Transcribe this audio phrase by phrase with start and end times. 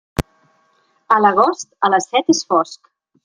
[1.17, 2.93] A l'agost, a les set és fosc.